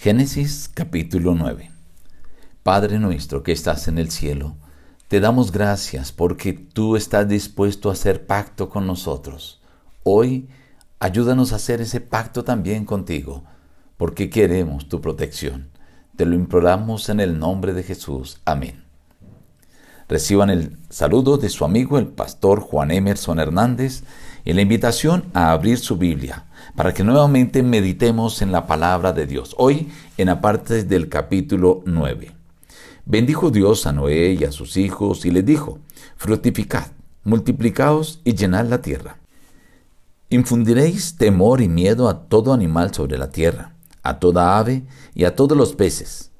[0.00, 1.72] Génesis capítulo 9
[2.62, 4.54] Padre nuestro que estás en el cielo,
[5.08, 9.60] te damos gracias porque tú estás dispuesto a hacer pacto con nosotros.
[10.04, 10.50] Hoy
[11.00, 13.42] ayúdanos a hacer ese pacto también contigo,
[13.96, 15.68] porque queremos tu protección.
[16.14, 18.40] Te lo imploramos en el nombre de Jesús.
[18.44, 18.84] Amén.
[20.08, 24.04] Reciban el saludo de su amigo el pastor Juan Emerson Hernández
[24.48, 29.26] y la invitación a abrir su Biblia para que nuevamente meditemos en la palabra de
[29.26, 29.54] Dios.
[29.58, 32.32] Hoy en la parte del capítulo 9.
[33.04, 35.80] Bendijo Dios a Noé y a sus hijos y les dijo,
[36.16, 36.86] fructificad,
[37.24, 39.18] multiplicaos y llenad la tierra.
[40.30, 44.82] Infundiréis temor y miedo a todo animal sobre la tierra, a toda ave
[45.14, 46.30] y a todos los peces.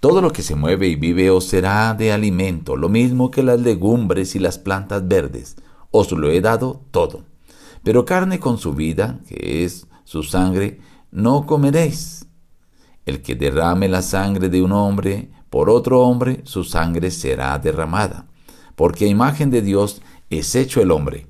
[0.00, 3.60] Todo lo que se mueve y vive os será de alimento, lo mismo que las
[3.60, 5.54] legumbres y las plantas verdes.
[5.90, 7.24] Os lo he dado todo.
[7.82, 12.26] Pero carne con su vida, que es su sangre, no comeréis.
[13.06, 18.26] El que derrame la sangre de un hombre por otro hombre, su sangre será derramada,
[18.76, 21.26] porque a imagen de Dios es hecho el hombre.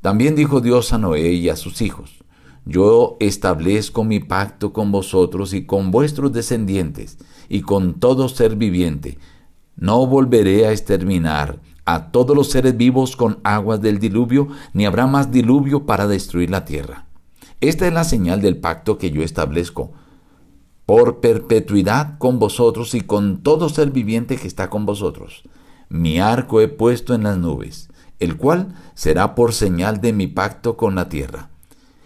[0.00, 2.24] También dijo Dios a Noé y a sus hijos,
[2.64, 7.18] Yo establezco mi pacto con vosotros y con vuestros descendientes,
[7.50, 9.18] y con todo ser viviente.
[9.76, 15.06] No volveré a exterminar a todos los seres vivos con aguas del diluvio, ni habrá
[15.06, 17.06] más diluvio para destruir la tierra.
[17.60, 19.92] Esta es la señal del pacto que yo establezco
[20.90, 25.44] por perpetuidad con vosotros y con todo ser viviente que está con vosotros.
[25.88, 30.76] Mi arco he puesto en las nubes, el cual será por señal de mi pacto
[30.76, 31.50] con la tierra.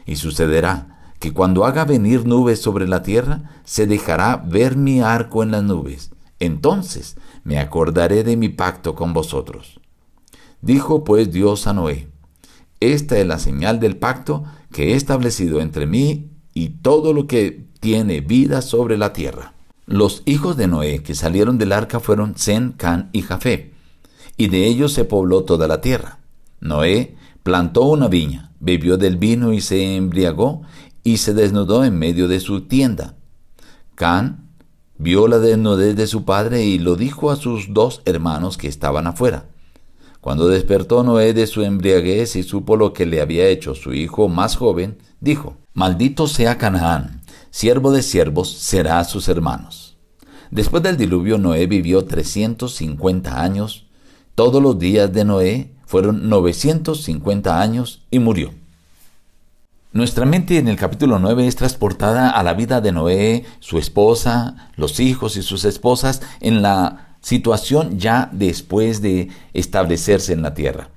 [0.04, 5.42] Y sucederá que cuando haga venir nubes sobre la tierra, se dejará ver mi arco
[5.42, 6.10] en las nubes,
[6.44, 9.80] entonces me acordaré de mi pacto con vosotros.
[10.60, 12.08] Dijo pues Dios a Noé,
[12.80, 17.66] Esta es la señal del pacto que he establecido entre mí y todo lo que
[17.80, 19.54] tiene vida sobre la tierra.
[19.86, 23.74] Los hijos de Noé que salieron del arca fueron Zen, Can y Jafé,
[24.36, 26.20] y de ellos se pobló toda la tierra.
[26.60, 30.62] Noé plantó una viña, bebió del vino y se embriagó,
[31.02, 33.16] y se desnudó en medio de su tienda.
[33.94, 34.43] Can
[34.96, 39.06] Vio la desnudez de su padre y lo dijo a sus dos hermanos que estaban
[39.08, 39.46] afuera.
[40.20, 44.28] Cuando despertó Noé de su embriaguez y supo lo que le había hecho su hijo
[44.28, 49.96] más joven, dijo, Maldito sea Canaán, siervo de siervos será a sus hermanos.
[50.50, 53.86] Después del diluvio Noé vivió 350 años,
[54.36, 58.52] todos los días de Noé fueron 950 años y murió.
[59.94, 64.72] Nuestra mente en el capítulo 9 es transportada a la vida de Noé, su esposa,
[64.74, 70.88] los hijos y sus esposas en la situación ya después de establecerse en la tierra.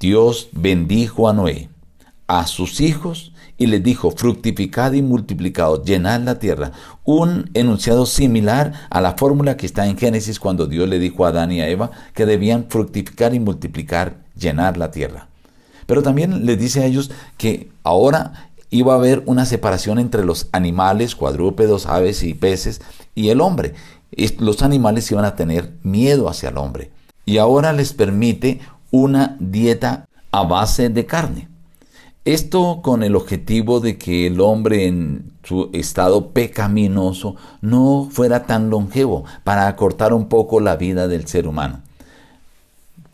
[0.00, 1.70] Dios bendijo a Noé,
[2.26, 6.72] a sus hijos y les dijo, fructificad y multiplicad, llenad la tierra.
[7.04, 11.28] Un enunciado similar a la fórmula que está en Génesis cuando Dios le dijo a
[11.28, 15.28] Adán y a Eva que debían fructificar y multiplicar, llenar la tierra.
[15.86, 20.48] Pero también les dice a ellos que ahora iba a haber una separación entre los
[20.52, 22.80] animales, cuadrúpedos, aves y peces,
[23.14, 23.74] y el hombre.
[24.38, 26.90] Los animales iban a tener miedo hacia el hombre.
[27.24, 28.60] Y ahora les permite
[28.90, 31.48] una dieta a base de carne.
[32.24, 38.70] Esto con el objetivo de que el hombre en su estado pecaminoso no fuera tan
[38.70, 41.80] longevo, para acortar un poco la vida del ser humano.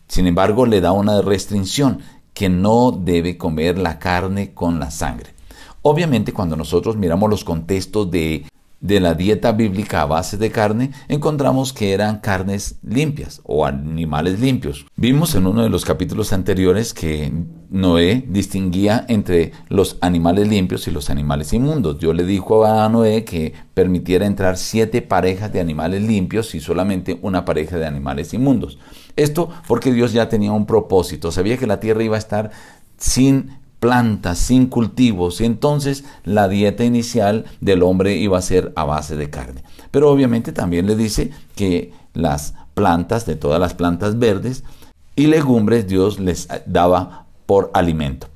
[0.07, 2.01] Sin embargo, le da una restricción
[2.33, 5.33] que no debe comer la carne con la sangre.
[5.81, 8.45] Obviamente cuando nosotros miramos los contextos de,
[8.81, 14.39] de la dieta bíblica a base de carne, encontramos que eran carnes limpias o animales
[14.39, 14.85] limpios.
[14.95, 17.31] Vimos en uno de los capítulos anteriores que
[17.69, 21.99] Noé distinguía entre los animales limpios y los animales inmundos.
[21.99, 27.19] Dios le dijo a Noé que permitiera entrar siete parejas de animales limpios y solamente
[27.21, 28.79] una pareja de animales inmundos.
[29.15, 32.51] Esto porque Dios ya tenía un propósito, sabía que la tierra iba a estar
[32.97, 38.83] sin plantas, sin cultivos, y entonces la dieta inicial del hombre iba a ser a
[38.83, 39.63] base de carne.
[39.91, 44.63] Pero obviamente también le dice que las plantas, de todas las plantas verdes
[45.15, 48.27] y legumbres, Dios les daba por alimento.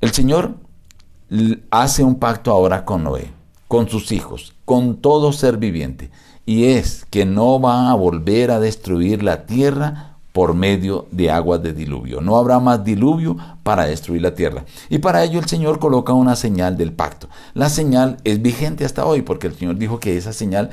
[0.00, 0.56] El Señor
[1.70, 3.30] hace un pacto ahora con Noé,
[3.68, 6.10] con sus hijos, con todo ser viviente
[6.46, 11.62] y es que no va a volver a destruir la tierra por medio de aguas
[11.62, 12.20] de diluvio.
[12.20, 14.64] No habrá más diluvio para destruir la tierra.
[14.88, 17.28] Y para ello el Señor coloca una señal del pacto.
[17.54, 20.70] La señal es vigente hasta hoy porque el Señor dijo que esa señal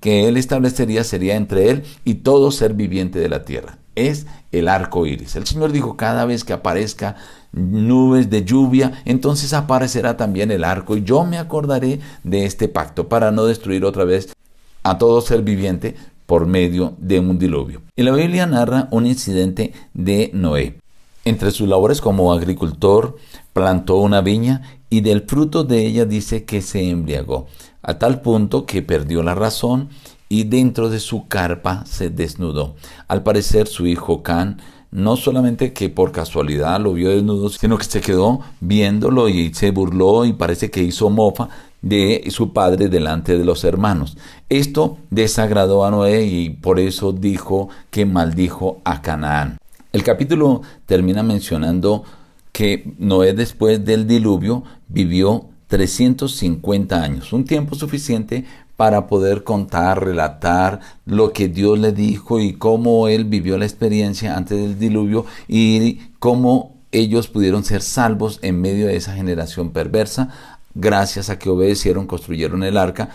[0.00, 3.78] que Él establecería sería entre Él y todo ser viviente de la tierra.
[3.94, 5.36] Es el arco iris.
[5.36, 7.16] El Señor dijo: cada vez que aparezca
[7.52, 13.08] nubes de lluvia, entonces aparecerá también el arco y yo me acordaré de este pacto
[13.08, 14.34] para no destruir otra vez
[14.82, 15.96] a todo ser viviente
[16.28, 17.80] por medio de un diluvio.
[17.96, 20.78] Y la Biblia narra un incidente de Noé.
[21.24, 23.16] Entre sus labores como agricultor,
[23.54, 24.60] plantó una viña
[24.90, 27.46] y del fruto de ella dice que se embriagó,
[27.80, 29.88] a tal punto que perdió la razón
[30.28, 32.76] y dentro de su carpa se desnudó.
[33.08, 34.60] Al parecer su hijo Can
[34.90, 39.70] no solamente que por casualidad lo vio desnudo, sino que se quedó viéndolo y se
[39.70, 41.48] burló y parece que hizo mofa
[41.82, 44.16] de su padre delante de los hermanos.
[44.48, 49.58] Esto desagradó a Noé y por eso dijo que maldijo a Canaán.
[49.92, 52.04] El capítulo termina mencionando
[52.52, 58.44] que Noé después del diluvio vivió 350 años, un tiempo suficiente
[58.76, 64.36] para poder contar, relatar lo que Dios le dijo y cómo él vivió la experiencia
[64.36, 70.57] antes del diluvio y cómo ellos pudieron ser salvos en medio de esa generación perversa,
[70.74, 73.10] gracias a que obedecieron, construyeron el arca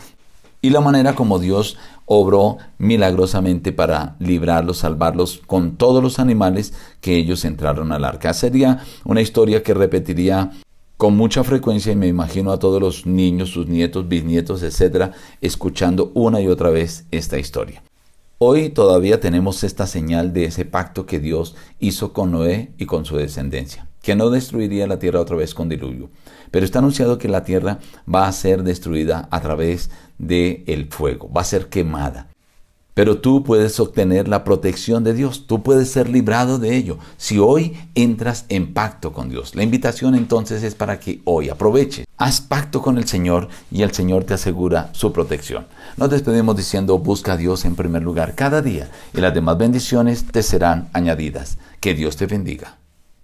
[0.62, 7.18] y la manera como Dios obró milagrosamente para librarlos, salvarlos con todos los animales que
[7.18, 8.34] ellos entraron al arca.
[8.34, 10.52] Sería una historia que repetiría
[10.96, 15.12] con mucha frecuencia y me imagino a todos los niños, sus nietos, bisnietos, etcétera,
[15.42, 17.84] escuchando una y otra vez esta historia.
[18.38, 23.04] Hoy todavía tenemos esta señal de ese pacto que Dios hizo con Noé y con
[23.04, 26.12] su descendencia, que no destruiría la tierra otra vez con diluvio.
[26.52, 27.80] Pero está anunciado que la tierra
[28.14, 29.90] va a ser destruida a través
[30.20, 32.28] del el fuego, va a ser quemada.
[32.94, 37.40] Pero tú puedes obtener la protección de Dios, tú puedes ser librado de ello si
[37.40, 39.56] hoy entras en pacto con Dios.
[39.56, 43.94] La invitación entonces es para que hoy aproveches, haz pacto con el Señor y el
[43.94, 45.66] Señor te asegura su protección.
[45.98, 50.26] Nos despedimos diciendo busca a Dios en primer lugar cada día y las demás bendiciones
[50.26, 51.58] te serán añadidas.
[51.80, 52.83] Que Dios te bendiga.